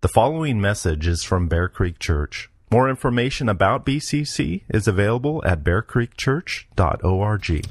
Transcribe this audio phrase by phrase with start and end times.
[0.00, 2.48] The following message is from Bear Creek Church.
[2.70, 7.66] More information about BCC is available at bearcreekchurch.org.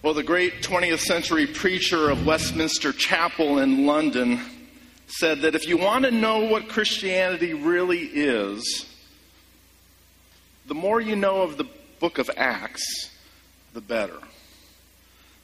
[0.00, 4.40] Well, the great 20th century preacher of Westminster Chapel in London
[5.08, 8.86] said that if you want to know what Christianity really is,
[10.68, 11.66] the more you know of the
[11.98, 13.10] book of Acts,
[13.74, 14.20] the better.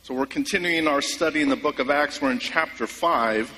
[0.05, 2.23] So we're continuing our study in the book of Acts.
[2.23, 3.51] We're in chapter 5.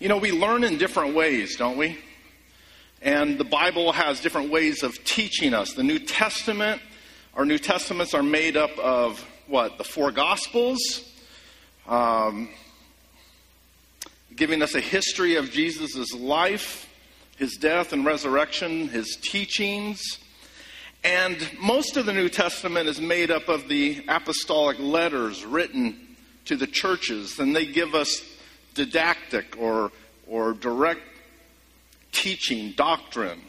[0.00, 1.98] You know, we learn in different ways, don't we?
[3.02, 5.74] And the Bible has different ways of teaching us.
[5.74, 6.80] The New Testament,
[7.34, 9.76] our New Testaments are made up of what?
[9.76, 11.02] The four Gospels,
[11.86, 12.48] um,
[14.34, 16.88] giving us a history of Jesus' life,
[17.36, 20.00] his death and resurrection, his teachings.
[21.04, 26.56] And most of the New Testament is made up of the apostolic letters written to
[26.56, 28.22] the churches, and they give us
[28.84, 29.92] didactic or,
[30.26, 31.02] or direct
[32.12, 33.40] teaching, doctrine,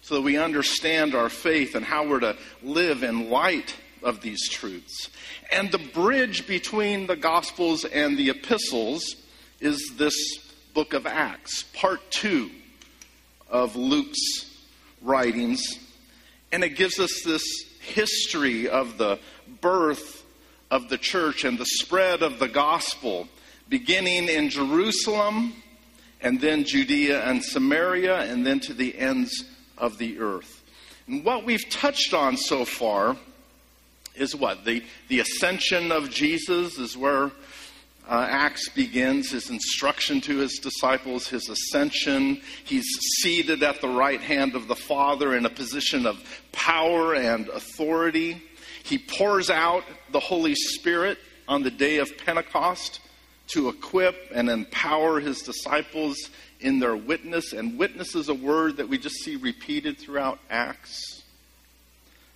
[0.00, 4.48] so that we understand our faith and how we're to live in light of these
[4.48, 5.10] truths.
[5.52, 9.16] And the bridge between the Gospels and the epistles
[9.60, 10.14] is this
[10.72, 12.50] book of Acts, part two
[13.50, 14.64] of Luke's
[15.02, 15.62] writings.
[16.52, 17.42] And it gives us this
[17.80, 19.18] history of the
[19.60, 20.24] birth
[20.70, 23.28] of the church and the spread of the gospel
[23.70, 25.54] beginning in Jerusalem
[26.20, 29.44] and then Judea and Samaria and then to the ends
[29.78, 30.62] of the earth.
[31.06, 33.16] And what we've touched on so far
[34.14, 34.64] is what?
[34.64, 37.30] The, the ascension of Jesus is where
[38.08, 42.42] uh, Acts begins, his instruction to his disciples, his ascension.
[42.64, 42.86] He's
[43.20, 48.42] seated at the right hand of the Father in a position of power and authority.
[48.82, 53.00] He pours out the Holy Spirit on the day of Pentecost
[53.52, 56.16] to equip and empower his disciples
[56.60, 57.52] in their witness.
[57.52, 61.22] And witness is a word that we just see repeated throughout Acts.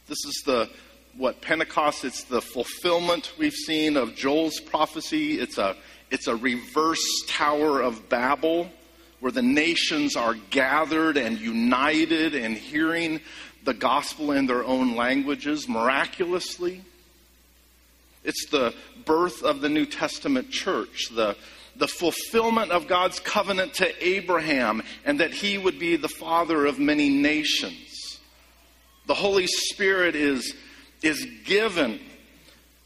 [0.08, 0.70] This is the
[1.16, 5.38] what Pentecost, it's the fulfillment we've seen of Joel's prophecy.
[5.38, 5.76] It's a
[6.10, 8.68] it's a reverse Tower of Babel
[9.20, 13.20] where the nations are gathered and united and hearing
[13.64, 16.82] the gospel in their own languages miraculously.
[18.24, 18.74] It's the
[19.04, 21.36] birth of the New Testament church, the,
[21.76, 26.78] the fulfillment of God's covenant to Abraham, and that he would be the father of
[26.78, 28.20] many nations.
[29.06, 30.54] The Holy Spirit is,
[31.02, 32.00] is given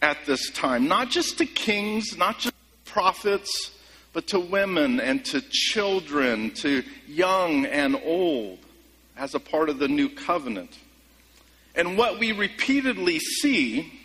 [0.03, 2.54] at this time, not just to kings, not just
[2.84, 3.72] prophets,
[4.12, 8.59] but to women and to children, to young and old,
[9.16, 10.77] as a part of the new covenant.
[11.77, 13.97] And what we repeatedly see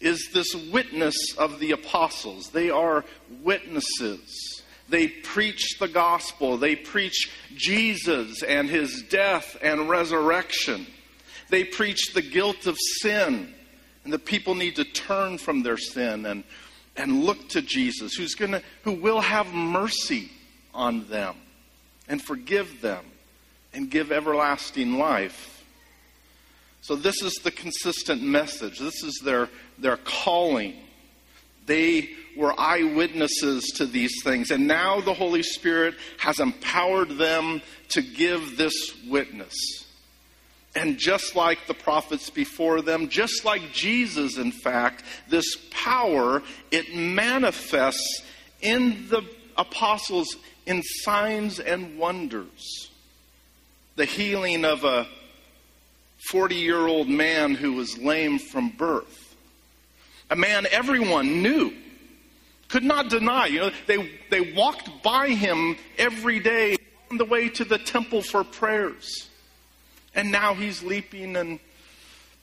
[0.00, 2.48] is this witness of the apostles.
[2.50, 3.04] They are
[3.42, 4.62] witnesses.
[4.88, 6.56] They preach the gospel.
[6.56, 10.86] They preach Jesus and his death and resurrection.
[11.48, 13.54] They preach the guilt of sin.
[14.04, 16.44] And the people need to turn from their sin and,
[16.96, 20.30] and look to Jesus, who's gonna, who will have mercy
[20.72, 21.36] on them
[22.08, 23.04] and forgive them
[23.72, 25.59] and give everlasting life.
[26.82, 28.78] So, this is the consistent message.
[28.78, 29.48] This is their,
[29.78, 30.74] their calling.
[31.66, 34.50] They were eyewitnesses to these things.
[34.50, 37.60] And now the Holy Spirit has empowered them
[37.90, 39.54] to give this witness.
[40.74, 46.94] And just like the prophets before them, just like Jesus, in fact, this power, it
[46.94, 48.22] manifests
[48.60, 49.22] in the
[49.56, 50.36] apostles
[50.66, 52.90] in signs and wonders.
[53.96, 55.08] The healing of a
[56.28, 59.34] 40 year old man who was lame from birth.
[60.30, 61.72] A man everyone knew,
[62.68, 63.46] could not deny.
[63.46, 66.76] You know, they, they walked by him every day
[67.10, 69.28] on the way to the temple for prayers.
[70.14, 71.58] And now he's leaping and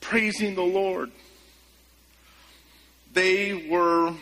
[0.02, 1.12] praising the Lord.
[3.14, 4.14] They were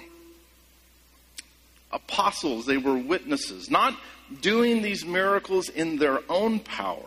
[1.92, 3.98] apostles, they were witnesses, not
[4.42, 7.06] doing these miracles in their own power,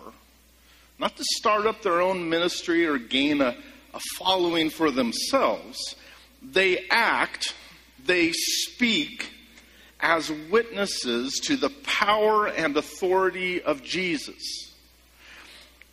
[0.99, 3.57] not to start up their own ministry or gain a,
[3.95, 5.95] a following for themselves.
[6.43, 7.55] They act,
[8.05, 9.31] they speak
[10.01, 14.73] as witnesses to the power and authority of Jesus.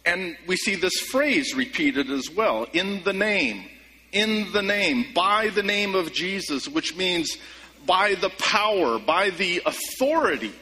[0.06, 3.66] And we see this phrase repeated as well in the name,
[4.12, 7.38] in the name, by the name of Jesus, which means
[7.86, 10.54] by the power, by the authority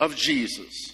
[0.00, 0.93] of Jesus.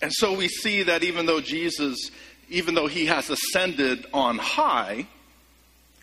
[0.00, 2.10] And so we see that even though Jesus,
[2.48, 5.06] even though he has ascended on high,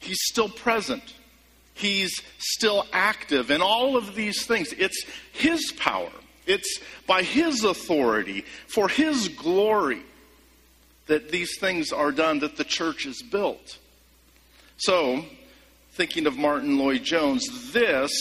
[0.01, 1.13] he's still present.
[1.74, 4.74] He's still active in all of these things.
[4.77, 6.12] It's his power,
[6.45, 10.01] It's by His authority, for His glory,
[11.07, 13.77] that these things are done, that the church is built.
[14.77, 15.25] So,
[15.92, 18.12] thinking of Martyn Lloyd-Jones, this,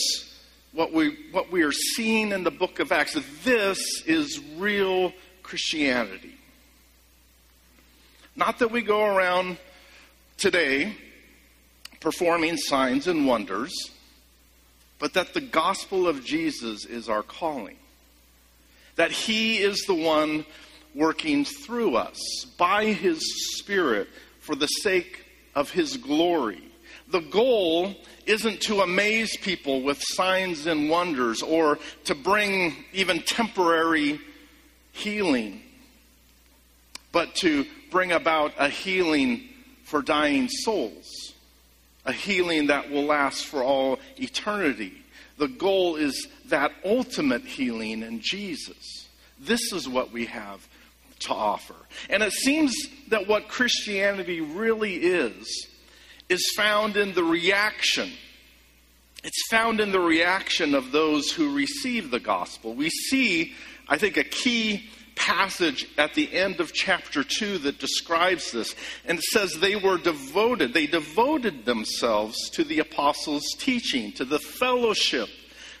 [0.71, 5.13] what we, what we are seeing in the book of Acts, this is real
[5.45, 6.33] Christianity.
[8.35, 9.57] Not that we go around
[10.37, 10.95] today
[11.99, 13.71] performing signs and wonders,
[14.97, 17.77] but that the gospel of Jesus is our calling.
[18.95, 20.47] That He is the one
[20.95, 22.17] working through us
[22.57, 23.21] by His
[23.57, 24.07] Spirit
[24.39, 26.63] for the sake of His glory.
[27.09, 27.93] The goal
[28.25, 34.19] isn't to amaze people with signs and wonders or to bring even temporary
[34.95, 35.61] healing,
[37.11, 39.43] but to bring about a healing
[39.83, 41.33] for dying souls,
[42.05, 44.93] a healing that will last for all eternity.
[45.37, 49.07] The goal is that ultimate healing in Jesus.
[49.39, 50.67] This is what we have
[51.19, 51.75] to offer.
[52.09, 52.73] And it seems
[53.09, 55.67] that what Christianity really is,
[56.29, 58.11] is found in the reaction.
[59.23, 62.73] It's found in the reaction of those who receive the gospel.
[62.73, 63.53] We see,
[63.87, 68.75] I think, a key passage at the end of chapter 2 that describes this.
[69.05, 75.29] And says they were devoted, they devoted themselves to the apostles' teaching, to the fellowship,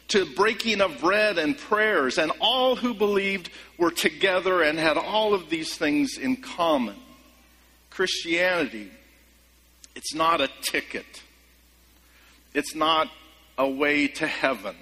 [0.09, 2.17] to breaking of bread and prayers.
[2.17, 6.95] And all who believed were together and had all of these things in common.
[7.89, 8.91] Christianity,
[9.95, 11.23] it's not a ticket,
[12.53, 13.09] it's not
[13.57, 14.75] a way to heaven.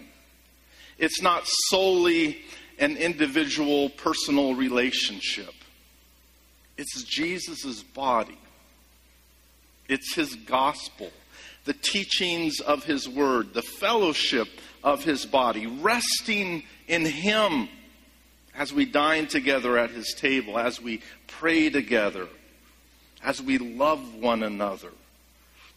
[0.99, 2.37] It's not solely
[2.79, 5.53] an individual personal relationship.
[6.77, 8.37] It's Jesus' body,
[9.87, 11.11] it's his gospel,
[11.65, 14.47] the teachings of his word, the fellowship
[14.83, 17.69] of his body, resting in him
[18.55, 22.27] as we dine together at his table, as we pray together,
[23.23, 24.91] as we love one another.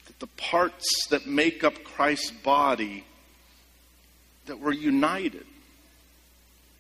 [0.07, 3.05] That the parts that make up Christ's body,
[4.47, 5.47] that we're united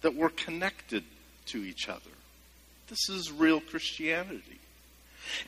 [0.06, 1.02] that we're connected
[1.46, 2.12] to each other.
[2.86, 4.60] This is real Christianity.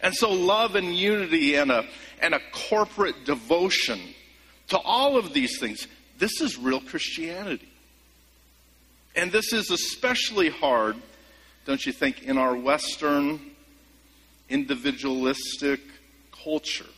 [0.02, 1.84] And so, love and unity and a,
[2.20, 4.00] and a corporate devotion
[4.70, 5.86] to all of these things,
[6.18, 7.68] this is real Christianity.
[9.14, 10.96] And this is especially hard,
[11.64, 13.38] don't you think, in our Western
[14.48, 15.78] individualistic
[16.42, 16.90] culture.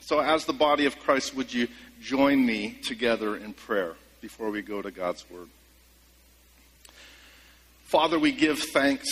[0.00, 1.68] So, as the body of Christ, would you
[2.00, 5.48] join me together in prayer before we go to God's Word.
[7.84, 9.08] Father, we give thanks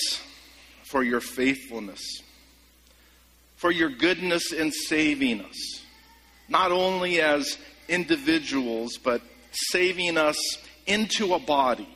[0.85, 2.01] for your faithfulness,
[3.57, 5.83] for your goodness in saving us,
[6.49, 7.59] not only as
[7.89, 9.21] individuals, but
[9.51, 10.39] saving us
[10.87, 11.89] into a body,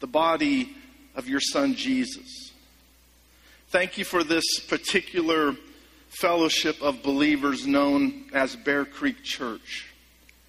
[0.00, 0.74] the body
[1.14, 2.52] of your Son Jesus.
[3.68, 5.56] Thank you for this particular
[6.08, 9.86] fellowship of believers known as Bear Creek Church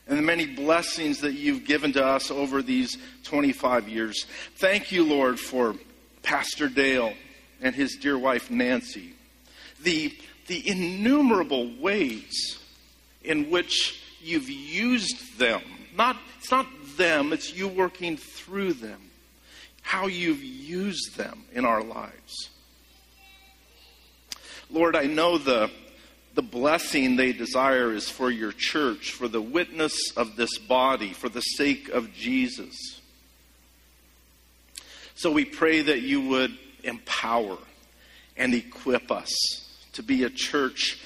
[0.08, 4.26] and the many blessings that you've given to us over these 25 years.
[4.56, 5.76] Thank you, Lord, for
[6.24, 7.14] Pastor Dale
[7.62, 9.14] and his dear wife Nancy.
[9.84, 10.18] The,
[10.48, 12.58] the innumerable ways
[13.24, 15.62] in which you've used them.
[15.96, 19.02] Not, it's not them, it's you working through them.
[19.82, 22.50] How you've used them in our lives.
[24.70, 25.72] Lord, I know the,
[26.38, 31.30] the blessing they desire is for your church, for the witness of this body, for
[31.30, 33.02] the sake of Jesus.
[35.16, 37.58] So we pray that you would empower
[38.38, 39.32] and equip us
[39.94, 41.02] to be a church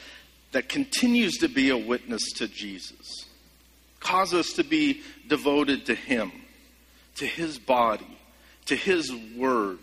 [0.51, 3.25] that continues to be a witness to Jesus.
[4.01, 6.33] Cause us to be devoted to Him,
[7.15, 8.19] to His body,
[8.65, 9.79] to His word,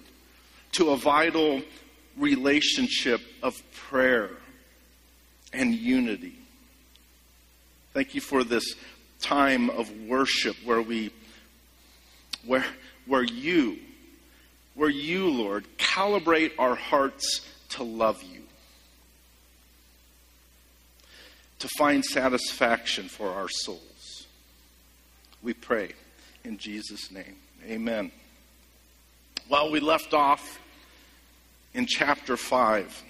[0.73, 1.63] to a vital
[2.19, 4.29] relationship of prayer
[5.53, 6.39] and unity.
[7.93, 8.75] Thank you for this
[9.21, 11.11] time of worship where we
[12.45, 12.65] where
[13.07, 13.79] where you
[14.75, 17.41] where you Lord calibrate our hearts
[17.71, 18.43] to love you.
[21.59, 24.27] To find satisfaction for our souls.
[25.43, 25.95] We pray
[26.45, 27.37] in Jesus name.
[27.67, 28.13] Amen.
[29.49, 30.61] Well, we left off
[31.75, 33.05] in chapter 5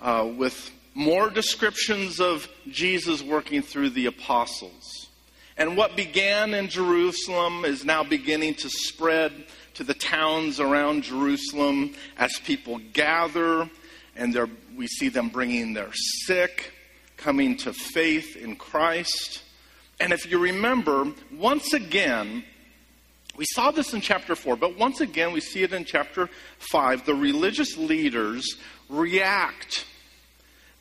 [0.00, 5.08] uh, with more descriptions of Jesus working through the apostles.
[5.56, 9.32] And what began in Jerusalem is now beginning to spread
[9.74, 13.68] to the towns around Jerusalem as people gather
[14.16, 14.36] and
[14.76, 16.72] we see them bringing their sick,
[17.16, 19.42] coming to faith in Christ.
[20.00, 22.44] And if you remember, once again,
[23.36, 27.06] we saw this in chapter 4, but once again we see it in chapter 5.
[27.06, 28.56] The religious leaders
[28.88, 29.86] react.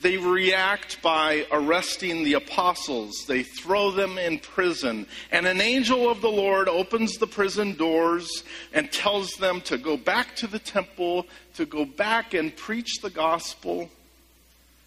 [0.01, 3.25] They react by arresting the apostles.
[3.27, 5.05] They throw them in prison.
[5.31, 8.43] And an angel of the Lord opens the prison doors
[8.73, 13.11] and tells them to go back to the temple, to go back and preach the
[13.11, 13.89] gospel.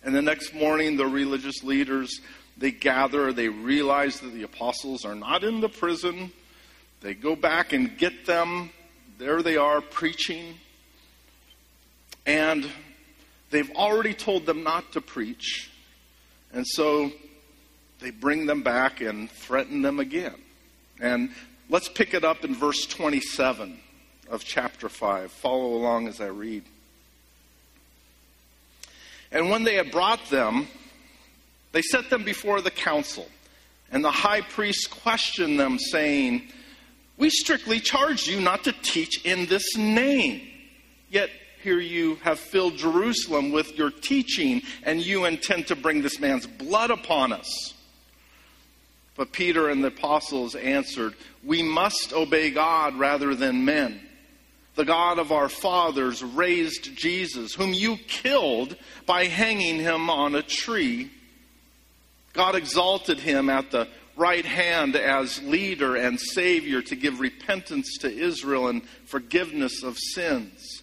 [0.03, 2.21] And the next morning, the religious leaders
[2.57, 6.33] they gather, they realize that the apostles are not in the prison.
[7.01, 8.71] They go back and get them.
[9.19, 10.55] There they are preaching.
[12.27, 12.69] And
[13.55, 15.71] they've already told them not to preach.
[16.53, 17.13] And so
[18.01, 20.35] they bring them back and threaten them again.
[21.01, 21.31] And
[21.71, 23.79] let's pick it up in verse 27
[24.29, 25.31] of chapter 5.
[25.31, 26.65] Follow along as I read.
[29.31, 30.67] And when they had brought them,
[31.73, 33.27] they set them before the council,
[33.91, 36.43] and the high priest questioned them, saying,
[37.17, 40.43] We strictly charged you not to teach in this name.
[41.11, 41.31] Yet
[41.65, 46.47] here you have filled Jerusalem with your teaching, and you intend to bring this man's
[46.47, 47.73] blood upon us.
[49.17, 53.99] But Peter and the apostles answered, We must obey God rather than men.
[54.75, 60.43] The God of our fathers raised Jesus, whom you killed by hanging him on a
[60.43, 61.11] tree.
[62.35, 68.13] God exalted him at the right hand as leader and savior to give repentance to
[68.13, 70.83] Israel and forgiveness of sins.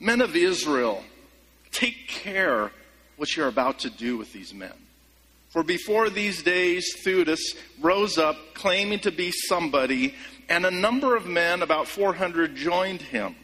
[0.00, 1.04] Men of Israel,
[1.70, 2.72] take care
[3.16, 4.72] what you're about to do with these men.
[5.50, 10.14] For before these days, Theudas rose up claiming to be somebody,
[10.48, 13.34] and a number of men, about 400, joined him.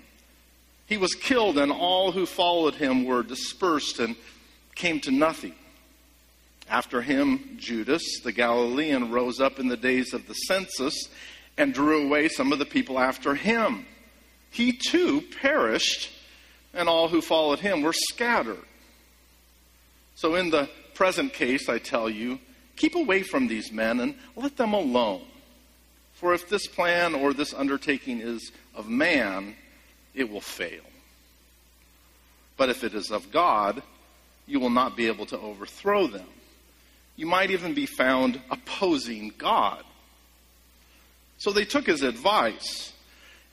[0.87, 4.17] He was killed, and all who followed him were dispersed and
[4.75, 5.55] came to nothing.
[6.69, 11.09] After him, Judas the Galilean rose up in the days of the census
[11.59, 13.87] and drew away some of the people after him.
[14.51, 16.11] He too perished,
[16.77, 18.63] and all who followed him were scattered.
[20.15, 22.39] So, in the present case, I tell you,
[22.77, 25.23] keep away from these men and let them alone.
[26.15, 29.57] For if this plan or this undertaking is of man,
[30.15, 30.83] it will fail.
[32.57, 33.83] But if it is of God,
[34.47, 36.29] you will not be able to overthrow them
[37.17, 39.83] you might even be found opposing God.
[41.39, 42.93] So they took his advice.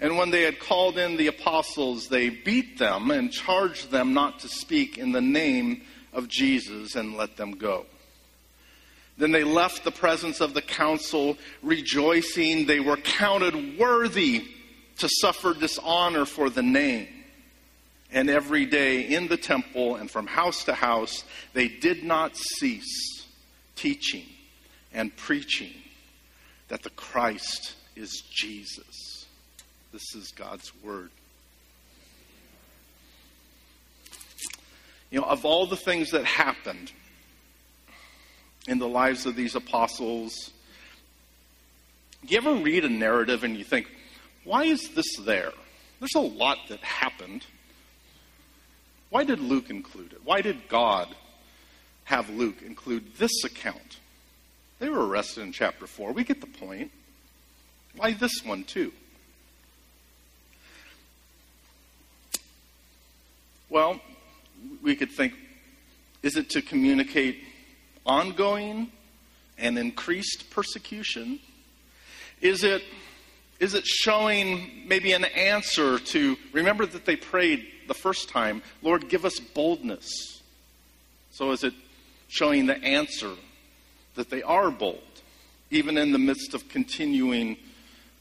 [0.03, 4.39] And when they had called in the apostles, they beat them and charged them not
[4.39, 7.85] to speak in the name of Jesus and let them go.
[9.17, 14.45] Then they left the presence of the council, rejoicing they were counted worthy
[14.97, 17.07] to suffer dishonor for the name.
[18.11, 23.25] And every day in the temple and from house to house, they did not cease
[23.77, 24.25] teaching
[24.91, 25.71] and preaching
[26.67, 29.12] that the Christ is Jesus.
[29.93, 31.11] This is God's Word.
[35.11, 36.91] You know, of all the things that happened
[38.67, 40.51] in the lives of these apostles,
[42.25, 43.89] do you ever read a narrative and you think,
[44.43, 45.51] why is this there?
[45.99, 47.45] There's a lot that happened.
[49.11, 50.21] Why did Luke include it?
[50.25, 51.15] Why did God
[52.05, 53.99] have Luke include this account.
[54.79, 56.11] They were arrested in chapter 4.
[56.11, 56.91] We get the point.
[57.95, 58.91] Why this one, too?
[63.73, 63.99] Well,
[64.83, 65.33] we could think
[66.21, 67.43] is it to communicate
[68.05, 68.91] ongoing
[69.57, 71.39] and increased persecution?
[72.39, 72.83] Is it,
[73.59, 79.09] is it showing maybe an answer to, remember that they prayed the first time, Lord,
[79.09, 80.07] give us boldness.
[81.31, 81.73] So is it
[82.27, 83.31] showing the answer
[84.13, 85.01] that they are bold,
[85.71, 87.57] even in the midst of continuing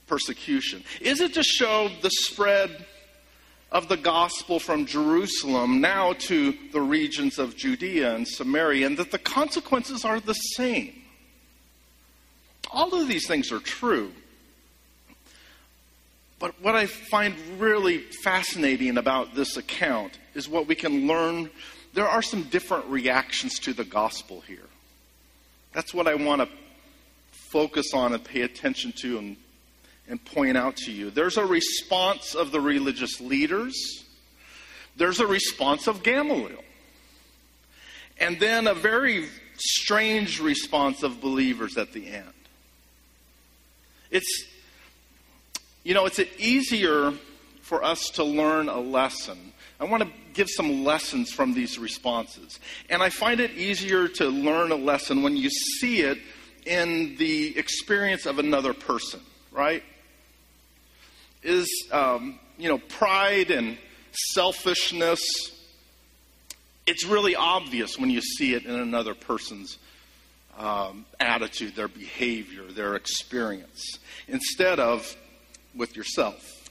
[0.07, 0.83] persecution?
[1.03, 2.87] Is it to show the spread
[3.73, 9.11] of the gospel from Jerusalem now to the regions of Judea and Samaria, and that
[9.11, 10.93] the consequences are the same?
[12.71, 14.13] All of these things are true.
[16.39, 21.51] But what I find really fascinating about this account is what we can learn
[21.95, 24.69] there are some different reactions to the gospel here.
[25.73, 26.49] That's what I want to
[27.31, 29.37] focus on and pay attention to and,
[30.09, 31.11] and point out to you.
[31.11, 34.05] There's a response of the religious leaders,
[34.97, 36.63] there's a response of Gamaliel,
[38.19, 42.33] and then a very strange response of believers at the end.
[44.11, 44.45] It's,
[45.83, 47.13] you know, it's easier
[47.63, 49.53] for us to learn a lesson.
[49.81, 52.61] I want to give some lessons from these responses.
[52.91, 56.19] And I find it easier to learn a lesson when you see it
[56.67, 59.21] in the experience of another person,
[59.53, 59.83] right?
[61.43, 63.77] Is, um, you know, pride and
[64.33, 65.21] selfishness,
[66.87, 69.79] it's really obvious when you see it in another person's
[70.59, 75.17] um, attitude, their behavior, their experience, instead of
[75.75, 76.71] with yourself.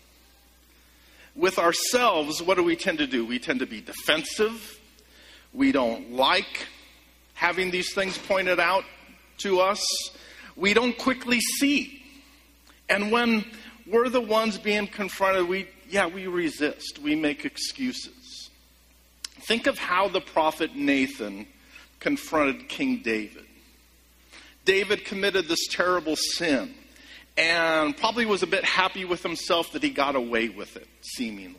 [1.36, 3.26] With ourselves, what do we tend to do?
[3.26, 4.80] We tend to be defensive.
[5.54, 6.68] We don't like
[7.34, 8.84] having these things pointed out
[9.40, 9.84] to us.
[10.56, 12.01] We don't quickly see.
[12.92, 13.46] And when
[13.88, 17.00] we're the ones being confronted, we, yeah, we resist.
[17.00, 18.50] We make excuses.
[19.24, 21.48] Think of how the prophet Nathan
[22.02, 23.46] confronted King David.
[24.66, 26.74] David committed this terrible sin
[27.38, 31.56] and probably was a bit happy with himself that he got away with it, seemingly.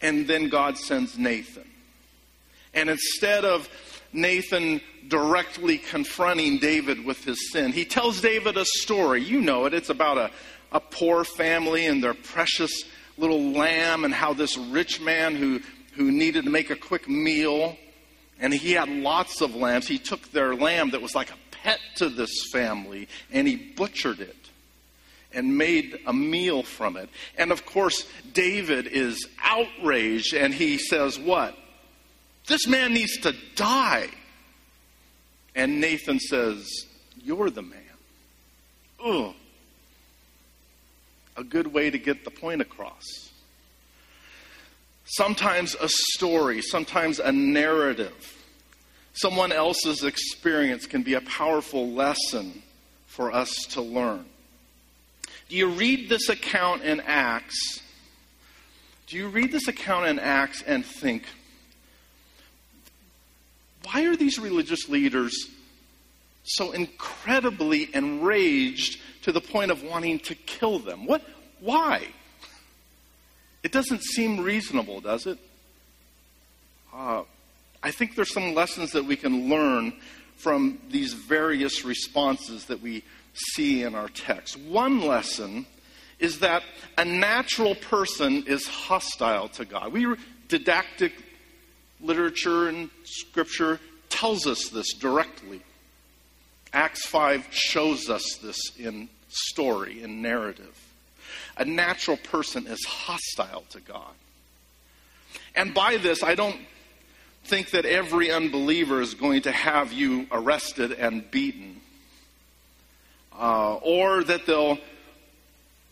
[0.00, 1.68] And then God sends Nathan.
[2.74, 3.68] And instead of
[4.12, 9.22] Nathan directly confronting David with his sin, he tells David a story.
[9.22, 9.74] You know it.
[9.74, 10.30] It's about a,
[10.72, 12.84] a poor family and their precious
[13.16, 15.60] little lamb, and how this rich man who,
[15.94, 17.76] who needed to make a quick meal,
[18.38, 21.80] and he had lots of lambs, he took their lamb that was like a pet
[21.96, 24.36] to this family and he butchered it
[25.32, 27.08] and made a meal from it.
[27.36, 31.56] And of course, David is outraged and he says, What?
[32.48, 34.08] This man needs to die.
[35.54, 36.66] And Nathan says,
[37.22, 37.82] You're the man.
[39.04, 39.34] Ugh.
[41.36, 43.04] A good way to get the point across.
[45.04, 48.44] Sometimes a story, sometimes a narrative,
[49.12, 52.62] someone else's experience can be a powerful lesson
[53.06, 54.24] for us to learn.
[55.48, 57.80] Do you read this account in Acts?
[59.06, 61.24] Do you read this account in Acts and think,
[63.90, 65.48] why are these religious leaders
[66.42, 71.06] so incredibly enraged to the point of wanting to kill them?
[71.06, 71.22] What?
[71.60, 72.06] Why?
[73.62, 75.38] It doesn't seem reasonable, does it?
[76.94, 77.22] Uh,
[77.82, 79.94] I think there's some lessons that we can learn
[80.36, 84.58] from these various responses that we see in our text.
[84.58, 85.66] One lesson
[86.18, 86.62] is that
[86.96, 89.92] a natural person is hostile to God.
[89.92, 90.14] We
[90.48, 91.12] didactic
[92.00, 95.62] literature and scripture tells us this directly.
[96.72, 100.76] Acts 5 shows us this in story, in narrative.
[101.56, 104.12] A natural person is hostile to God.
[105.54, 106.60] And by this, I don't
[107.44, 111.80] think that every unbeliever is going to have you arrested and beaten
[113.38, 114.78] uh, or that they'll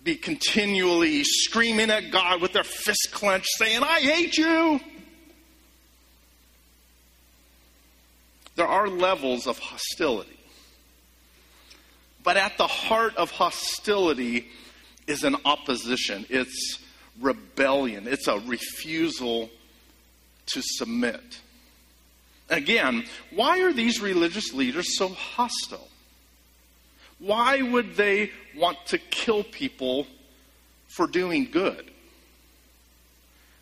[0.02, 4.80] be continually screaming at God with their fist clenched, saying, I hate you.
[8.56, 10.38] There are levels of hostility.
[12.24, 14.48] But at the heart of hostility
[15.06, 16.80] is an opposition, it's
[17.20, 19.48] rebellion, it's a refusal
[20.46, 21.40] to submit.
[22.48, 25.88] Again, why are these religious leaders so hostile?
[27.18, 30.06] Why would they want to kill people
[30.88, 31.90] for doing good?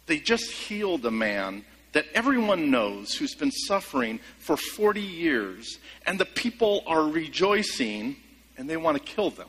[0.07, 6.21] They just healed a man that everyone knows who's been suffering for 40 years, and
[6.21, 8.17] the people are rejoicing
[8.57, 9.49] and they want to kill them.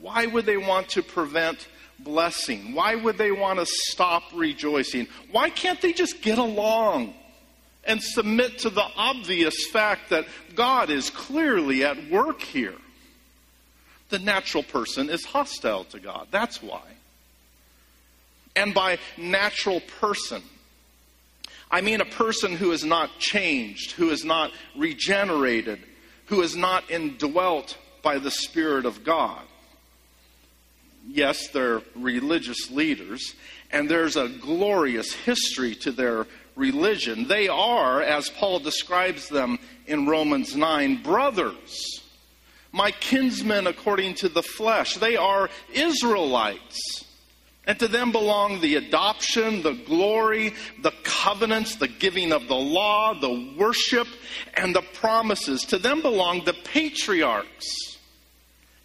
[0.00, 2.74] Why would they want to prevent blessing?
[2.74, 5.08] Why would they want to stop rejoicing?
[5.30, 7.14] Why can't they just get along?
[7.86, 12.76] and submit to the obvious fact that God is clearly at work here.
[14.08, 16.28] The natural person is hostile to God.
[16.30, 16.82] That's why.
[18.56, 20.42] And by natural person,
[21.70, 25.80] I mean a person who is not changed, who is not regenerated,
[26.26, 29.42] who is not indwelt by the Spirit of God.
[31.06, 33.34] Yes, they're religious leaders,
[33.70, 37.26] and there's a glorious history to their religion.
[37.28, 42.02] They are, as Paul describes them in Romans 9, brothers,
[42.72, 44.94] my kinsmen according to the flesh.
[44.94, 47.04] They are Israelites.
[47.66, 53.14] And to them belong the adoption, the glory, the covenants, the giving of the law,
[53.14, 54.06] the worship,
[54.54, 55.62] and the promises.
[55.66, 57.98] To them belong the patriarchs.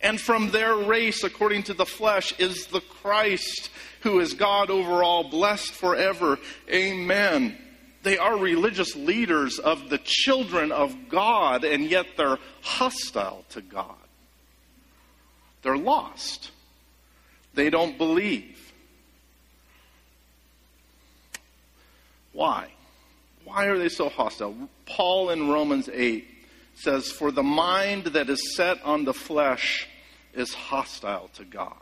[0.01, 3.69] And from their race, according to the flesh, is the Christ,
[4.01, 6.39] who is God over all, blessed forever.
[6.71, 7.57] Amen.
[8.03, 13.97] They are religious leaders of the children of God, and yet they're hostile to God.
[15.63, 16.51] They're lost.
[17.53, 18.58] They don't believe.
[22.33, 22.69] Why?
[23.43, 24.55] Why are they so hostile?
[24.85, 26.25] Paul in Romans 8
[26.75, 29.87] says, For the mind that is set on the flesh
[30.33, 31.81] is hostile to God,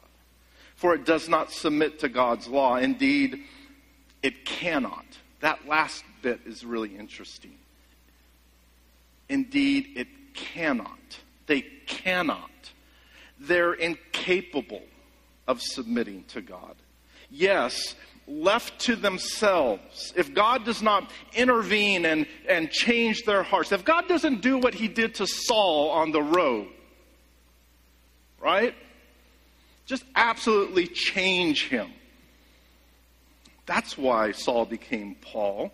[0.76, 2.78] for it does not submit to God's law.
[2.78, 3.44] Indeed,
[4.24, 5.06] it cannot.
[5.42, 7.56] That last bit is really interesting.
[9.30, 11.20] Indeed, it cannot.
[11.48, 12.50] They cannot.
[13.40, 14.84] They're incapable
[15.48, 16.76] of submitting to God.
[17.30, 17.96] Yes,
[18.28, 24.08] left to themselves, if God does not intervene and, and change their hearts, if God
[24.08, 26.68] doesn't do what he did to Saul on the road,
[28.40, 28.76] right?
[29.86, 31.92] Just absolutely change him.
[33.66, 35.72] That's why Saul became Paul.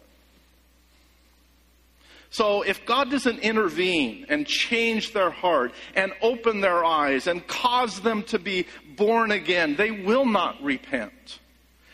[2.29, 8.01] So if God doesn't intervene and change their heart and open their eyes and cause
[8.01, 11.39] them to be born again, they will not repent.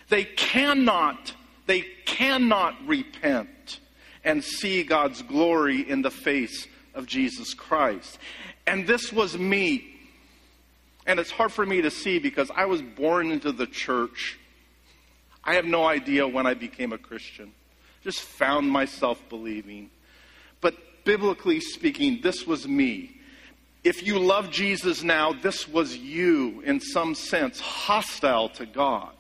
[0.09, 1.33] They cannot,
[1.67, 3.79] they cannot repent
[4.23, 8.19] and see God's glory in the face of Jesus Christ.
[8.67, 9.85] And this was me.
[11.05, 14.37] And it's hard for me to see because I was born into the church.
[15.43, 17.53] I have no idea when I became a Christian.
[18.03, 19.89] Just found myself believing
[20.61, 23.17] But biblically speaking, this was me.
[23.83, 29.13] If you love Jesus now, this was you in some sense, hostile to God.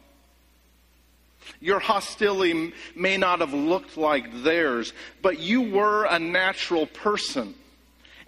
[1.59, 7.55] Your hostility may not have looked like theirs, but you were a natural person.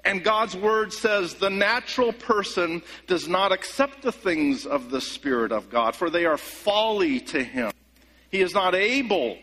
[0.04, 5.52] And God's word says the natural person does not accept the things of the Spirit
[5.52, 7.72] of God, for they are folly to him.
[8.32, 9.38] He is not able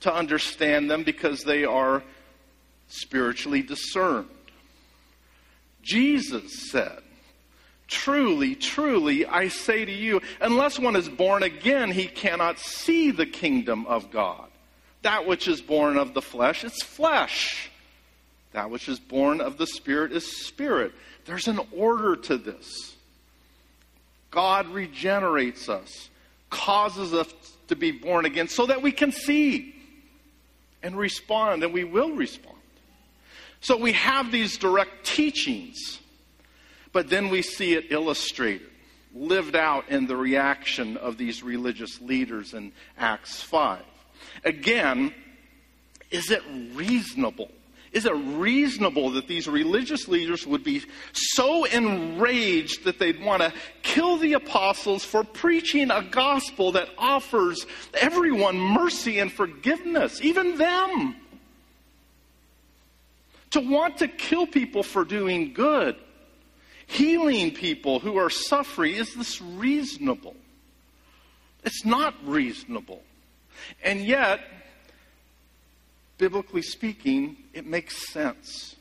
[0.00, 2.02] to understand them because they are
[2.88, 4.28] spiritually discerned.
[5.82, 7.00] Jesus said,
[7.88, 13.26] Truly, truly, I say to you, unless one is born again, he cannot see the
[13.26, 14.48] kingdom of God.
[15.02, 17.70] That which is born of the flesh is flesh.
[18.52, 20.92] That which is born of the Spirit is spirit.
[21.26, 22.96] There's an order to this.
[24.30, 26.08] God regenerates us,
[26.50, 27.32] causes us
[27.68, 29.74] to be born again so that we can see
[30.82, 32.56] and respond, and we will respond.
[33.60, 36.00] So we have these direct teachings,
[36.96, 38.70] but then we see it illustrated,
[39.14, 43.82] lived out in the reaction of these religious leaders in Acts 5.
[44.46, 45.12] Again,
[46.10, 47.50] is it reasonable?
[47.92, 53.52] Is it reasonable that these religious leaders would be so enraged that they'd want to
[53.82, 61.14] kill the apostles for preaching a gospel that offers everyone mercy and forgiveness, even them?
[63.50, 65.96] to want to kill people for doing good,
[66.86, 70.36] healing people who are suffering, is this reasonable?
[71.64, 73.02] It's not reasonable.
[73.82, 74.40] And yet,
[76.18, 78.76] biblically speaking, it makes sense.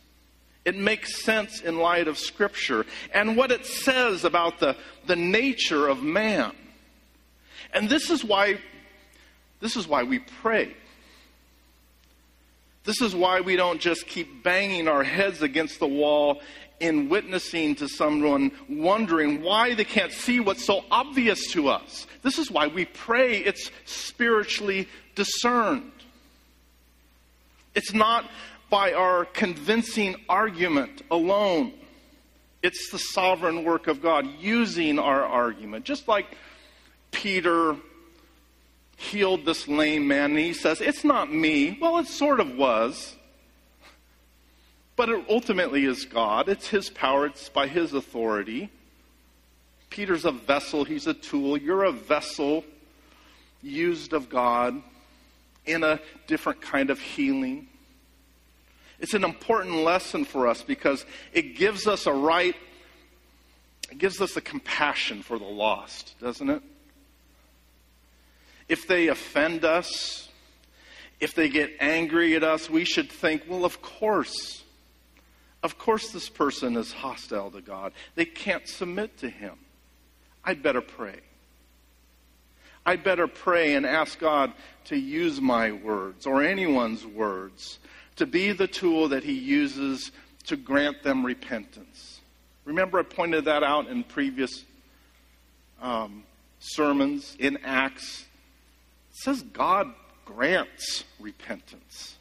[0.65, 5.87] It makes sense in light of Scripture and what it says about the, the nature
[5.87, 6.53] of man.
[7.73, 8.59] And this is why
[9.59, 10.75] this is why we pray.
[12.83, 16.41] This is why we don't just keep banging our heads against the wall
[16.79, 22.05] in witnessing to someone wondering why they can't see what's so obvious to us.
[22.21, 23.37] This is why we pray.
[23.37, 25.91] It's spiritually discerned.
[27.73, 28.29] It's not
[28.69, 31.73] by our convincing argument alone.
[32.63, 35.85] It's the sovereign work of God using our argument.
[35.85, 36.25] Just like
[37.11, 37.75] Peter
[38.97, 41.77] healed this lame man, and he says, It's not me.
[41.79, 43.15] Well, it sort of was.
[44.95, 46.47] But it ultimately is God.
[46.47, 48.69] It's his power, it's by his authority.
[49.89, 51.57] Peter's a vessel, he's a tool.
[51.57, 52.63] You're a vessel
[53.61, 54.81] used of God
[55.65, 57.67] in a different kind of healing.
[58.99, 62.55] It's an important lesson for us because it gives us a right,
[63.91, 66.61] it gives us a compassion for the lost, doesn't it?
[68.67, 70.29] If they offend us,
[71.19, 74.63] if they get angry at us, we should think, well, of course.
[75.65, 77.91] Of course, this person is hostile to God.
[78.13, 79.55] They can't submit to Him.
[80.43, 81.21] I'd better pray.
[82.85, 84.53] I'd better pray and ask God
[84.85, 87.79] to use my words or anyone's words
[88.17, 90.11] to be the tool that He uses
[90.45, 92.21] to grant them repentance.
[92.65, 94.65] Remember, I pointed that out in previous
[95.81, 96.25] um,
[96.59, 98.23] sermons in Acts.
[99.09, 99.91] It says God
[100.25, 102.17] grants repentance.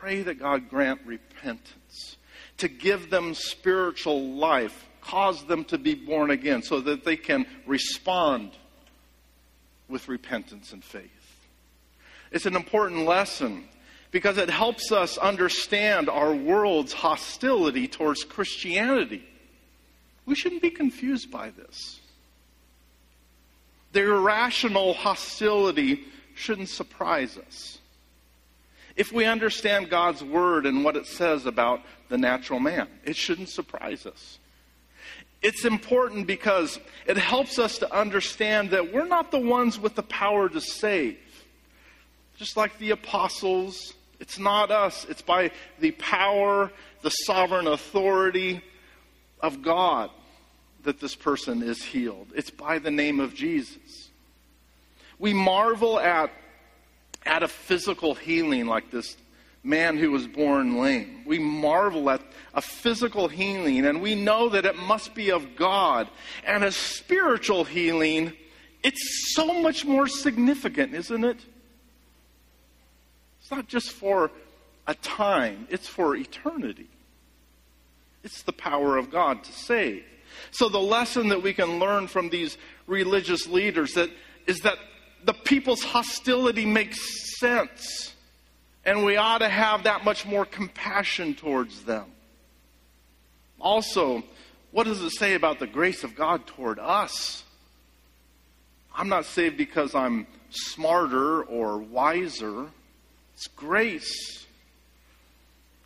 [0.00, 2.16] Pray that God grant repentance
[2.58, 7.46] to give them spiritual life, cause them to be born again so that they can
[7.66, 8.50] respond
[9.88, 11.10] with repentance and faith.
[12.32, 13.68] It's an important lesson
[14.10, 19.22] because it helps us understand our world's hostility towards Christianity.
[20.24, 22.00] We shouldn't be confused by this.
[23.92, 26.04] Their irrational hostility
[26.34, 27.78] shouldn't surprise us.
[28.96, 33.50] If we understand God's word and what it says about the natural man, it shouldn't
[33.50, 34.38] surprise us.
[35.42, 40.02] It's important because it helps us to understand that we're not the ones with the
[40.02, 41.18] power to save.
[42.38, 48.62] Just like the apostles, it's not us, it's by the power, the sovereign authority
[49.40, 50.10] of God
[50.84, 52.28] that this person is healed.
[52.34, 54.10] It's by the name of Jesus.
[55.18, 56.30] We marvel at,
[57.26, 59.16] at a physical healing like this
[59.62, 61.22] man who was born lame.
[61.26, 62.22] We marvel at
[62.54, 66.08] a physical healing, and we know that it must be of God.
[66.46, 68.32] And a spiritual healing,
[68.82, 71.38] it's so much more significant, isn't it?
[73.40, 74.30] It's not just for
[74.86, 76.88] a time, it's for eternity.
[78.22, 80.04] It's the power of God to save.
[80.50, 84.10] So the lesson that we can learn from these religious leaders that
[84.46, 84.78] is that
[85.24, 88.14] the people's hostility makes sense.
[88.84, 92.04] And we ought to have that much more compassion towards them.
[93.60, 94.22] Also,
[94.70, 97.42] what does it say about the grace of God toward us?
[98.94, 102.66] I'm not saved because I'm smarter or wiser.
[103.34, 104.46] It's grace.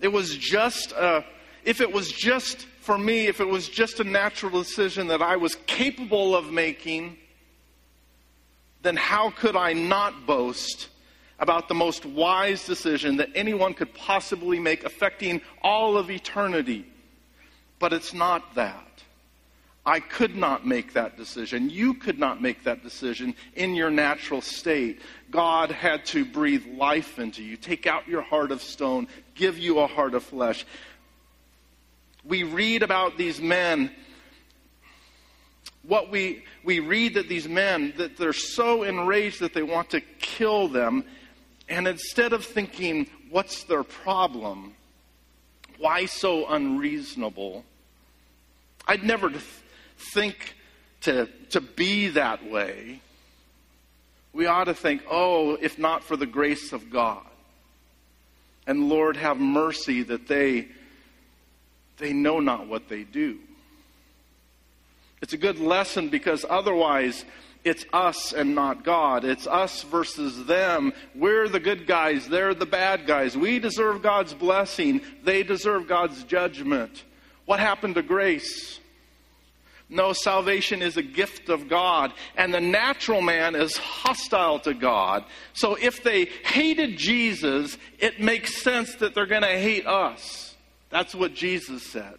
[0.01, 1.25] It was just a,
[1.65, 5.37] if it was just for me, if it was just a natural decision that I
[5.37, 7.17] was capable of making,
[8.83, 10.89] then how could I not boast
[11.39, 16.87] about the most wise decision that anyone could possibly make affecting all of eternity?
[17.79, 18.87] But it's not that.
[19.87, 21.71] I could not make that decision.
[21.71, 25.01] You could not make that decision in your natural state.
[25.31, 29.79] God had to breathe life into you, take out your heart of stone, give you
[29.79, 30.67] a heart of flesh
[32.25, 33.91] we read about these men
[35.91, 40.01] what we we read that these men that they're so enraged that they want to
[40.21, 41.05] kill them
[41.69, 44.75] and instead of thinking what's their problem?
[45.79, 47.65] Why so unreasonable?
[48.87, 49.33] I'd never
[50.15, 50.55] think
[51.01, 53.01] to to be that way.
[54.33, 57.27] We ought to think oh if not for the grace of god.
[58.65, 60.69] And lord have mercy that they
[61.99, 63.41] they know not what they do.
[65.23, 67.25] It's a good lesson because otherwise
[67.63, 69.25] it's us and not God.
[69.25, 70.93] It's us versus them.
[71.15, 73.37] We're the good guys, they're the bad guys.
[73.37, 77.05] We deserve God's blessing, they deserve God's judgment.
[77.45, 78.79] What happened to grace?
[79.93, 85.25] No, salvation is a gift of God, and the natural man is hostile to God.
[85.53, 90.55] So if they hated Jesus, it makes sense that they're going to hate us.
[90.91, 92.19] That's what Jesus said.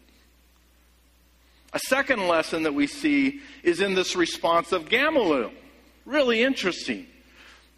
[1.73, 5.51] A second lesson that we see is in this response of Gamaliel.
[6.05, 7.07] Really interesting.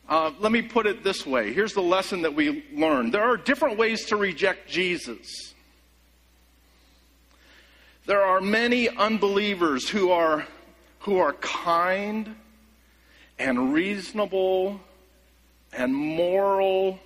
[0.09, 1.53] Uh, let me put it this way.
[1.53, 3.13] Here's the lesson that we learned.
[3.13, 5.53] There are different ways to reject Jesus.
[8.05, 10.45] There are many unbelievers who are,
[10.99, 12.35] who are kind
[13.39, 14.79] and reasonable
[15.71, 16.99] and moral,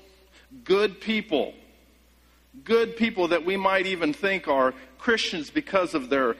[0.64, 1.54] good people
[2.64, 6.36] good people that we might even think are Christians because of their,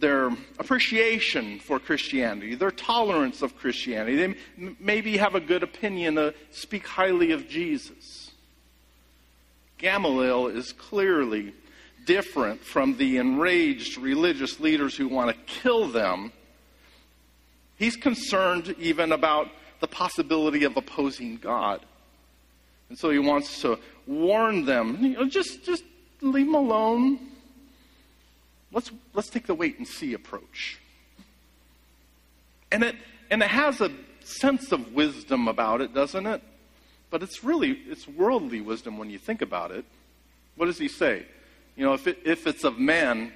[0.00, 4.16] their appreciation for Christianity, their tolerance of Christianity.
[4.16, 8.30] They m- maybe have a good opinion, uh, speak highly of Jesus.
[9.78, 11.54] Gamaliel is clearly
[12.06, 16.32] different from the enraged religious leaders who want to kill them.
[17.76, 19.48] He's concerned even about
[19.80, 21.80] the possibility of opposing God.
[22.88, 24.98] And so he wants to warn them.
[25.00, 25.84] You know, just, just
[26.20, 27.29] leave them alone.
[28.72, 30.78] Let's, let's take the wait and see approach.
[32.70, 32.96] And it,
[33.30, 33.90] and it has a
[34.22, 36.42] sense of wisdom about it, doesn't it?
[37.10, 39.84] But it's really, it's worldly wisdom when you think about it.
[40.56, 41.24] What does he say?
[41.76, 43.32] You know, if, it, if it's of men,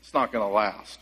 [0.00, 0.98] it's not going to last.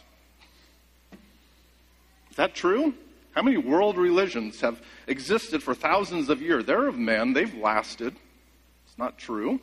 [2.31, 2.95] Is that true?
[3.33, 6.64] How many world religions have existed for thousands of years?
[6.64, 8.17] They're of men, they've lasted.
[8.87, 9.61] It's not true.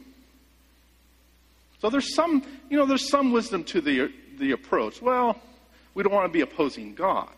[1.85, 5.03] So there's some, you know, there's some wisdom to the, the approach.
[5.03, 5.39] Well,
[5.93, 7.29] we don't want to be opposing God.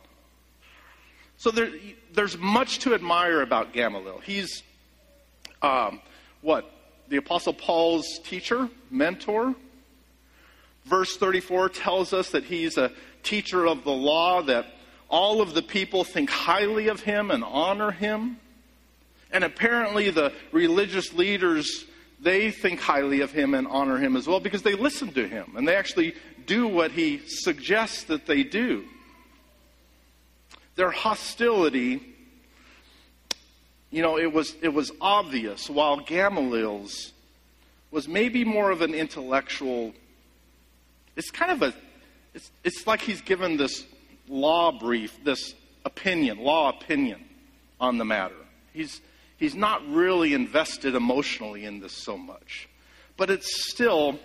[1.36, 1.70] So there,
[2.14, 4.22] there's much to admire about Gamaliel.
[4.24, 4.64] He's,
[5.62, 6.00] um,
[6.40, 6.72] what,
[7.10, 9.54] the Apostle Paul's teacher, mentor.
[10.86, 14.68] Verse 34 tells us that he's a teacher of the law, that
[15.10, 18.38] all of the people think highly of him and honor him.
[19.30, 21.84] And apparently, the religious leaders,
[22.20, 25.54] they think highly of him and honor him as well because they listen to him
[25.56, 28.86] and they actually do what he suggests that they do.
[30.76, 32.02] Their hostility,
[33.92, 37.14] you know, it was, it was obvious, while Gamaliel's
[37.92, 39.94] was maybe more of an intellectual.
[41.16, 41.74] It's kind of a,
[42.34, 43.86] it's, it's like he's given this
[44.28, 47.24] law brief, this opinion, law opinion
[47.80, 48.36] on the matter.
[48.74, 49.02] He's,
[49.38, 52.68] he's not really invested emotionally in this so much.
[53.16, 54.20] But it's still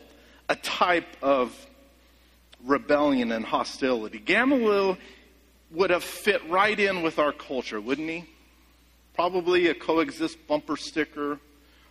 [0.48, 1.54] a type of
[2.64, 4.18] rebellion and hostility.
[4.18, 4.98] Gamaliel
[5.70, 8.24] would have fit right in with our culture, wouldn't he?
[9.14, 11.38] Probably a coexist bumper sticker,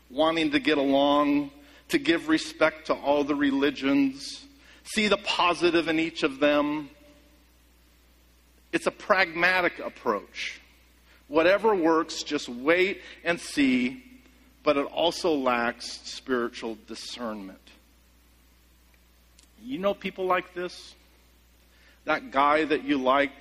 [0.09, 1.51] wanting to get along,
[1.89, 4.45] to give respect to all the religions,
[4.83, 6.89] see the positive in each of them,
[8.71, 10.60] it's a pragmatic approach.
[11.31, 14.03] Whatever works, just wait and see,
[14.63, 17.57] but it also lacks spiritual discernment.
[19.63, 20.93] You know people like this?
[22.03, 23.31] That guy that you like,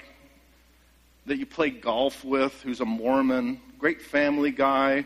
[1.27, 5.05] that you play golf with, who's a Mormon, great family guy,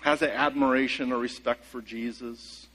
[0.00, 2.66] has an admiration or respect for Jesus.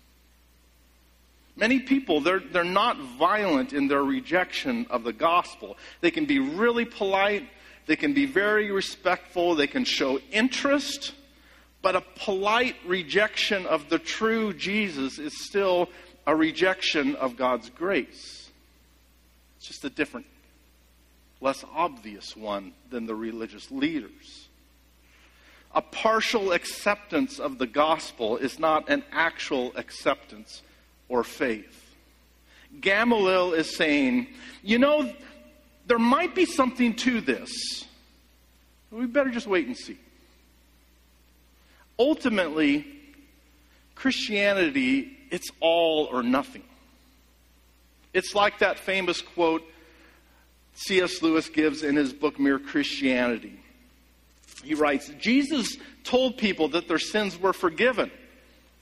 [1.55, 5.75] Many people, they're, they're not violent in their rejection of the gospel.
[6.01, 7.49] They can be really polite,
[7.85, 11.13] they can be very respectful, they can show interest,
[11.81, 15.89] but a polite rejection of the true Jesus is still
[16.25, 18.49] a rejection of God's grace.
[19.57, 20.25] It's just a different,
[21.41, 24.47] less obvious one than the religious leaders.
[25.75, 30.61] A partial acceptance of the gospel is not an actual acceptance
[31.09, 31.95] or faith.
[32.79, 34.27] Gamaliel is saying,
[34.61, 35.11] you know,
[35.87, 37.85] there might be something to this.
[38.91, 39.97] We better just wait and see.
[41.97, 42.85] Ultimately,
[43.95, 46.63] Christianity, it's all or nothing.
[48.13, 49.63] It's like that famous quote
[50.75, 51.21] C.S.
[51.21, 53.59] Lewis gives in his book Mere Christianity.
[54.63, 58.11] He writes Jesus told people that their sins were forgiven.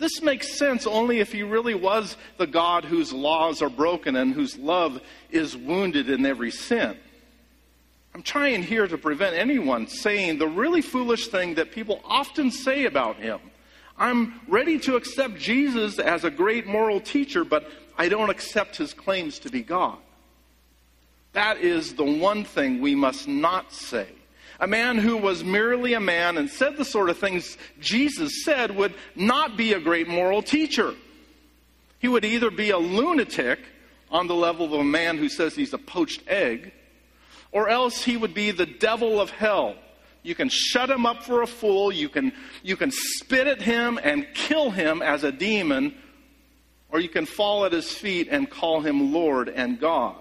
[0.02, 4.34] This makes sense only if he really was the God whose laws are broken and
[4.34, 6.98] whose love is wounded in every sin.
[8.16, 12.86] I'm trying here to prevent anyone saying the really foolish thing that people often say
[12.86, 13.40] about him.
[13.96, 18.96] I'm ready to accept Jesus as a great moral teacher, but I don't accept his
[18.96, 20.00] claims to be God.
[21.34, 24.08] That is the one thing we must not say
[24.62, 28.76] a man who was merely a man and said the sort of things Jesus said
[28.76, 30.93] would not be a great moral teacher.
[31.97, 33.60] He would either be a lunatic
[34.12, 36.74] on the level of a man who says he's a poached egg,
[37.52, 39.76] or else he would be the devil of hell.
[40.21, 44.00] You can shut him up for a fool, you can, you can spit at him
[44.04, 45.95] and kill him as a demon,
[46.89, 50.17] or you can fall at his feet and call him Lord and God.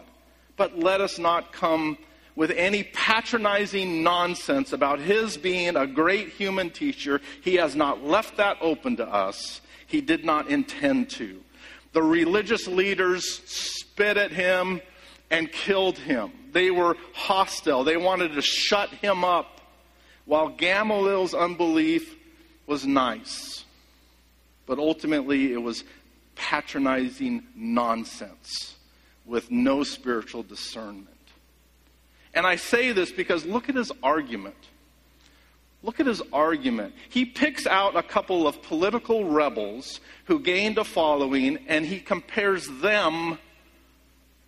[0.56, 1.98] But let us not come
[2.36, 7.20] with any patronizing nonsense about his being a great human teacher.
[7.42, 9.60] He has not left that open to us.
[9.86, 11.40] He did not intend to.
[11.92, 14.80] The religious leaders spit at him
[15.30, 16.32] and killed him.
[16.52, 17.84] They were hostile.
[17.84, 19.60] They wanted to shut him up,
[20.24, 22.16] while Gamaliel's unbelief
[22.66, 23.64] was nice.
[24.66, 25.84] But ultimately, it was
[26.36, 28.76] patronizing nonsense
[29.26, 31.08] with no spiritual discernment.
[32.34, 34.56] And I say this because look at his argument.
[35.82, 36.94] Look at his argument.
[37.08, 42.68] He picks out a couple of political rebels who gained a following and he compares
[42.80, 43.38] them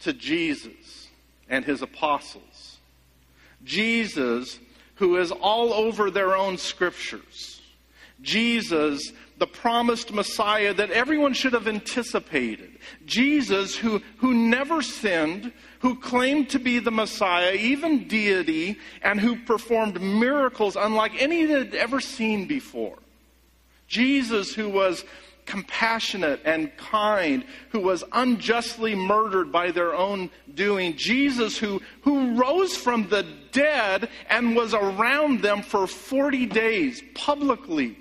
[0.01, 1.09] to Jesus
[1.49, 2.79] and his apostles.
[3.65, 4.59] Jesus,
[4.97, 7.61] who is all over their own scriptures.
[8.21, 9.13] Jesus,
[9.43, 12.79] the promised Messiah that everyone should have anticipated.
[13.07, 19.35] Jesus, who, who never sinned, who claimed to be the Messiah, even deity, and who
[19.35, 22.97] performed miracles unlike any that had ever seen before.
[23.89, 25.05] Jesus, who was
[25.45, 30.97] compassionate and kind, who was unjustly murdered by their own doing.
[30.97, 37.97] Jesus, who, who rose from the dead and was around them for 40 days publicly.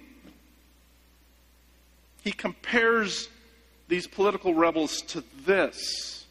[2.21, 3.29] He compares
[3.87, 6.25] these political rebels to this.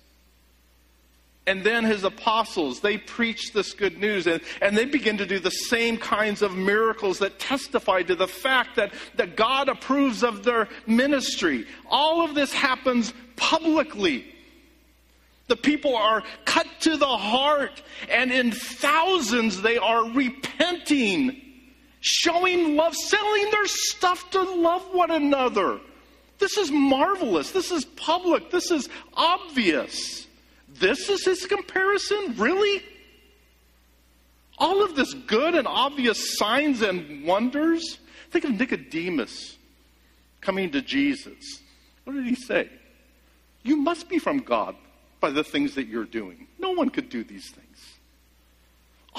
[1.47, 5.41] And then his apostles, they preach this good news and, and they begin to do
[5.41, 10.45] the same kinds of miracles that testify to the fact that, that God approves of
[10.45, 11.67] their ministry.
[11.89, 14.27] All of this happens publicly.
[15.49, 21.43] The people are cut to the heart, and in thousands they are repenting,
[22.01, 25.81] showing love, selling their stuff to love one another.
[26.39, 27.51] This is marvelous.
[27.51, 28.51] This is public.
[28.51, 30.27] This is obvious.
[30.69, 32.35] This is his comparison?
[32.37, 32.83] Really?
[34.59, 37.99] All of this good and obvious signs and wonders?
[38.31, 39.57] Think of Nicodemus
[40.41, 41.61] coming to Jesus.
[42.05, 42.71] What did he say?
[43.63, 44.77] You must be from God
[45.21, 46.47] by the things that you're doing.
[46.59, 47.70] No one could do these things.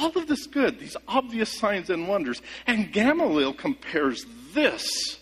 [0.02, 2.42] All of this good, these obvious signs and wonders.
[2.66, 5.20] And Gamaliel compares this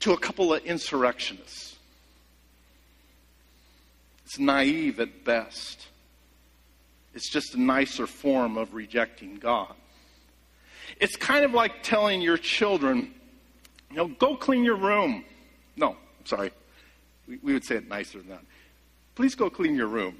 [0.00, 1.76] to a couple of insurrectionists.
[4.26, 5.86] It's naive at best.
[7.14, 9.72] It's just a nicer form of rejecting God.
[11.00, 13.14] It's kind of like telling your children,
[13.90, 15.24] you know, go clean your room.
[15.76, 16.50] No, I'm sorry.
[17.26, 18.44] We, we would say it nicer than that.
[19.14, 20.16] Please go clean your room.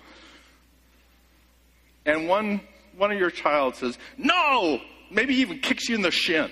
[2.07, 2.63] And one,
[2.97, 4.81] one of your child says, no,
[5.11, 6.51] maybe even kicks you in the shin.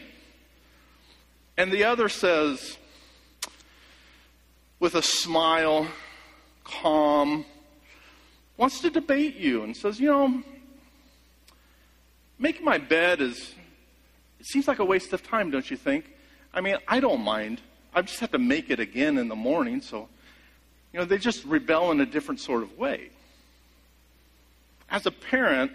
[1.56, 2.78] And the other says,
[4.80, 5.86] with a smile,
[6.64, 7.44] calm,
[8.56, 10.42] wants to debate you and says, you know,
[12.38, 13.54] making my bed is,
[14.40, 16.06] it seems like a waste of time, don't you think?
[16.52, 17.60] I mean, I don't mind.
[17.94, 20.08] I just have to make it again in the morning, so,
[20.92, 23.10] you know, they just rebel in a different sort of way.
[24.90, 25.72] As a parent,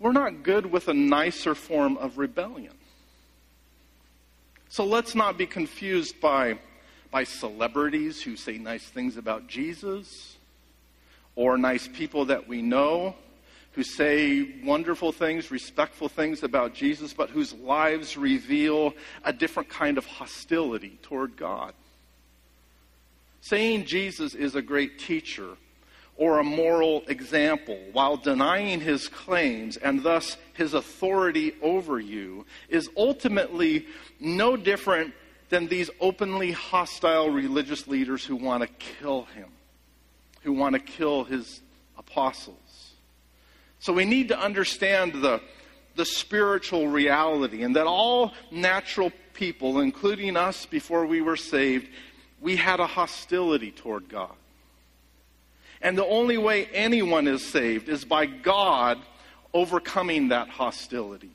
[0.00, 2.72] we're not good with a nicer form of rebellion.
[4.70, 6.58] So let's not be confused by,
[7.10, 10.36] by celebrities who say nice things about Jesus
[11.36, 13.14] or nice people that we know
[13.72, 18.94] who say wonderful things, respectful things about Jesus, but whose lives reveal
[19.24, 21.72] a different kind of hostility toward God.
[23.42, 25.56] Saying Jesus is a great teacher
[26.20, 32.88] or a moral example while denying his claims and thus his authority over you is
[32.96, 33.86] ultimately
[34.20, 35.12] no different
[35.48, 39.48] than these openly hostile religious leaders who want to kill him
[40.42, 41.60] who want to kill his
[41.98, 42.56] apostles.
[43.78, 45.40] So we need to understand the,
[45.96, 51.88] the spiritual reality and that all natural people, including us before we were saved,
[52.40, 54.34] we had a hostility toward God.
[55.80, 58.98] And the only way anyone is saved is by God
[59.54, 61.30] overcoming that hostility.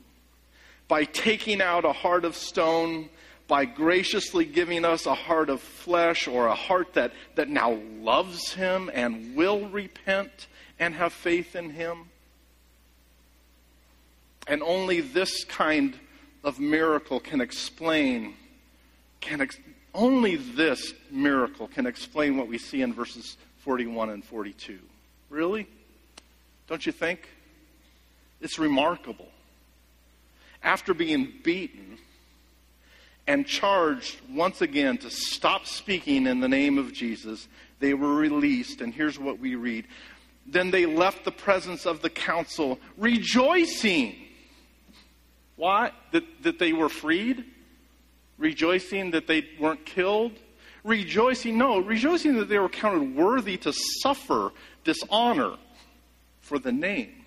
[0.88, 3.08] By taking out a heart of stone
[3.48, 8.52] by graciously giving us a heart of flesh or a heart that, that now loves
[8.52, 12.10] Him and will repent and have faith in Him.
[14.48, 15.98] And only this kind
[16.42, 18.34] of miracle can explain,
[19.20, 19.58] can ex-
[19.94, 23.36] only this miracle can explain what we see in verses
[23.66, 24.78] 41 and 42.
[25.28, 25.66] Really?
[26.68, 27.28] Don't you think?
[28.40, 29.26] It's remarkable.
[30.62, 31.98] After being beaten,
[33.26, 37.48] and charged once again to stop speaking in the name of Jesus,
[37.80, 38.80] they were released.
[38.80, 39.86] And here's what we read
[40.46, 44.14] Then they left the presence of the council, rejoicing.
[45.56, 45.90] Why?
[46.12, 47.44] That, that they were freed?
[48.38, 50.38] Rejoicing that they weren't killed?
[50.86, 54.52] Rejoicing, no, rejoicing that they were counted worthy to suffer
[54.84, 55.56] dishonor
[56.40, 57.26] for the name.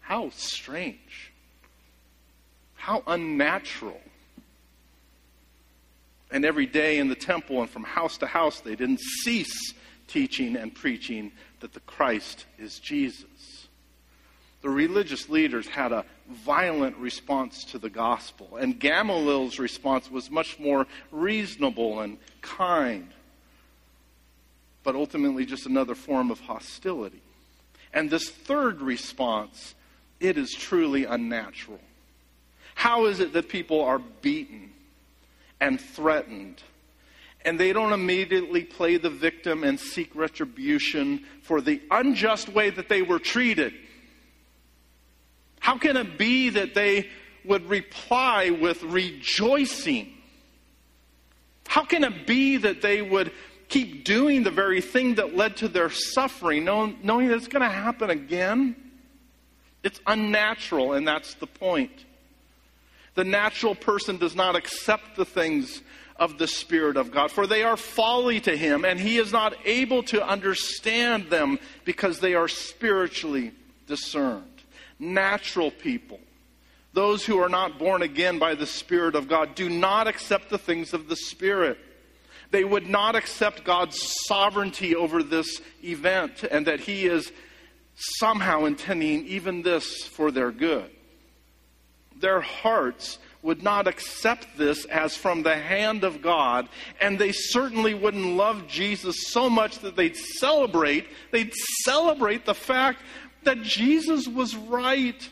[0.00, 1.32] How strange.
[2.74, 4.00] How unnatural.
[6.32, 9.72] And every day in the temple and from house to house, they didn't cease
[10.08, 11.30] teaching and preaching
[11.60, 13.65] that the Christ is Jesus.
[14.62, 20.58] The religious leaders had a violent response to the gospel, and Gamaliel's response was much
[20.58, 23.08] more reasonable and kind,
[24.82, 27.22] but ultimately just another form of hostility.
[27.92, 29.74] And this third response,
[30.20, 31.80] it is truly unnatural.
[32.74, 34.72] How is it that people are beaten?
[35.60, 36.62] and threatened.
[37.44, 42.88] And they don't immediately play the victim and seek retribution for the unjust way that
[42.88, 43.72] they were treated.
[45.66, 47.08] How can it be that they
[47.44, 50.12] would reply with rejoicing?
[51.66, 53.32] How can it be that they would
[53.66, 57.68] keep doing the very thing that led to their suffering, knowing, knowing that it's going
[57.68, 58.76] to happen again?
[59.82, 62.04] It's unnatural, and that's the point.
[63.16, 65.82] The natural person does not accept the things
[66.14, 69.52] of the Spirit of God, for they are folly to him, and he is not
[69.64, 73.50] able to understand them because they are spiritually
[73.88, 74.55] discerned.
[74.98, 76.20] Natural people,
[76.92, 80.58] those who are not born again by the Spirit of God, do not accept the
[80.58, 81.78] things of the Spirit.
[82.50, 87.32] They would not accept God's sovereignty over this event and that He is
[87.94, 90.90] somehow intending even this for their good.
[92.18, 96.68] Their hearts would not accept this as from the hand of God,
[97.00, 103.02] and they certainly wouldn't love Jesus so much that they'd celebrate, they'd celebrate the fact
[103.46, 105.28] that Jesus was right,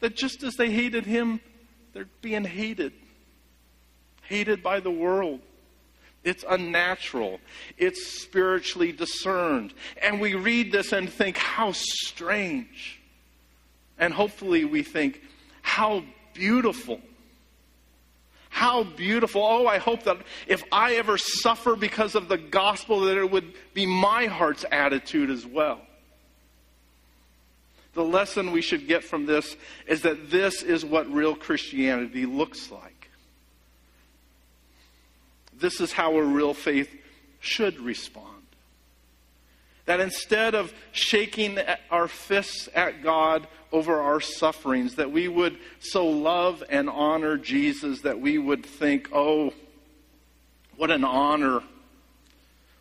[0.00, 1.40] that just as they hated him,
[1.94, 2.92] they're being hated.
[4.22, 5.40] Hated by the world.
[6.24, 7.40] It's unnatural.
[7.78, 9.74] It's spiritually discerned.
[10.00, 13.00] And we read this and think, how strange.
[13.98, 15.20] And hopefully we think,
[15.62, 16.04] how
[16.34, 17.00] beautiful.
[18.50, 19.42] How beautiful.
[19.42, 23.52] Oh, I hope that if I ever suffer because of the gospel, that it would
[23.74, 25.80] be my heart's attitude as well.
[27.94, 32.70] The lesson we should get from this is that this is what real Christianity looks
[32.70, 33.10] like.
[35.58, 36.90] This is how a real faith
[37.40, 38.28] should respond.
[39.84, 41.58] That instead of shaking
[41.90, 48.02] our fists at God over our sufferings, that we would so love and honor Jesus
[48.02, 49.52] that we would think, oh,
[50.76, 51.62] what an honor.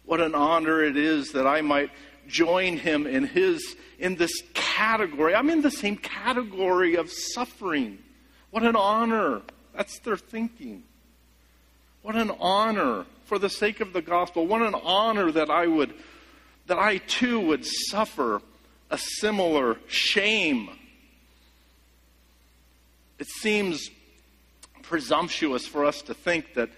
[0.05, 1.91] What an honor it is that I might
[2.27, 5.35] join him in his in this category.
[5.35, 7.99] I'm in the same category of suffering.
[8.49, 9.41] What an honor.
[9.75, 10.83] That's their thinking.
[12.01, 14.47] What an honor for the sake of the gospel.
[14.47, 15.93] What an honor that I would
[16.67, 18.41] that I too would suffer
[18.89, 20.69] a similar shame.
[23.19, 23.89] It seems
[24.81, 26.69] presumptuous for us to think that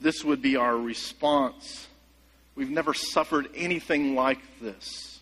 [0.00, 1.88] this would be our response.
[2.56, 5.20] We've never suffered anything like this.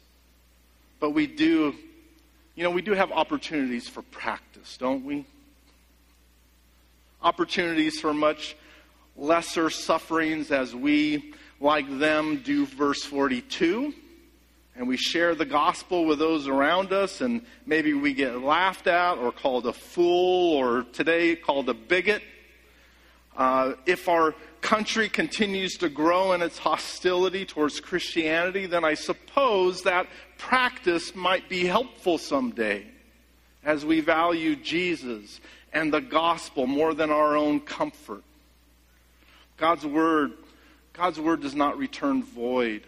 [1.01, 1.75] But we do,
[2.55, 5.25] you know, we do have opportunities for practice, don't we?
[7.23, 8.57] Opportunities for much
[9.17, 13.95] lesser sufferings as we, like them, do verse 42.
[14.77, 19.19] And we share the gospel with those around us, and maybe we get laughed at
[19.19, 22.23] or called a fool or today called a bigot.
[23.37, 29.83] Uh, if our country continues to grow in its hostility towards Christianity, then I suppose
[29.83, 30.07] that
[30.39, 32.87] practice might be helpful someday
[33.65, 35.41] as we value Jesus
[35.73, 38.23] and the gospel more than our own comfort.
[39.57, 40.33] God's word,
[40.93, 42.83] God's word does not return void.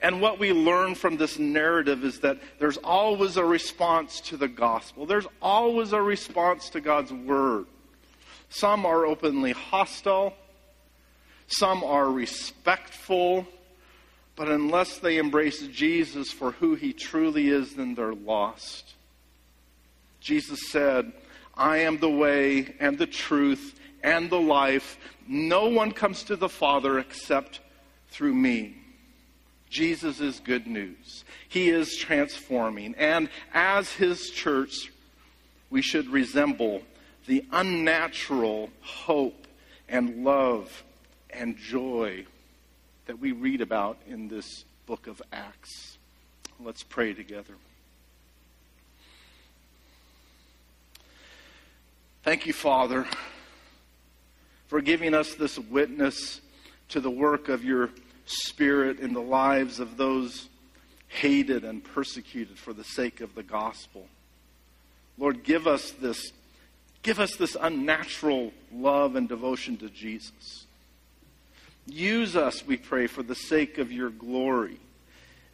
[0.00, 4.48] And what we learn from this narrative is that there's always a response to the
[4.48, 5.06] gospel.
[5.06, 7.66] There's always a response to God's word.
[8.50, 10.34] Some are openly hostile.
[11.46, 13.46] Some are respectful.
[14.36, 18.94] But unless they embrace Jesus for who he truly is, then they're lost.
[20.20, 21.12] Jesus said,
[21.56, 24.98] I am the way and the truth and the life.
[25.26, 27.60] No one comes to the Father except
[28.10, 28.76] through me.
[29.68, 31.24] Jesus is good news.
[31.48, 32.94] He is transforming.
[32.96, 34.92] And as his church,
[35.68, 36.82] we should resemble
[37.28, 39.46] the unnatural hope
[39.86, 40.82] and love
[41.28, 42.24] and joy
[43.04, 45.98] that we read about in this book of Acts.
[46.58, 47.52] Let's pray together.
[52.22, 53.06] Thank you, Father,
[54.68, 56.40] for giving us this witness
[56.88, 57.90] to the work of your
[58.24, 60.48] Spirit in the lives of those
[61.08, 64.06] hated and persecuted for the sake of the gospel.
[65.18, 66.32] Lord, give us this
[67.02, 70.66] Give us this unnatural love and devotion to Jesus.
[71.86, 74.78] Use us, we pray, for the sake of your glory.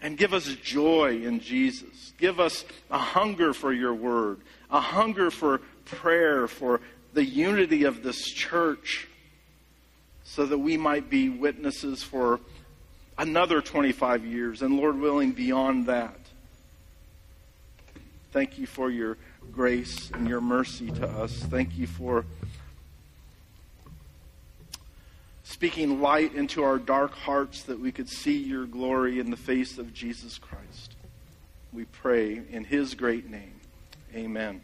[0.00, 2.12] And give us joy in Jesus.
[2.18, 4.40] Give us a hunger for your word,
[4.70, 6.80] a hunger for prayer, for
[7.12, 9.06] the unity of this church,
[10.24, 12.40] so that we might be witnesses for
[13.16, 16.18] another 25 years, and Lord willing, beyond that.
[18.32, 19.16] Thank you for your
[19.52, 21.32] grace and your mercy to us.
[21.32, 22.24] Thank you for
[25.42, 29.78] speaking light into our dark hearts that we could see your glory in the face
[29.78, 30.96] of Jesus Christ.
[31.72, 33.60] We pray in his great name.
[34.14, 34.60] Amen.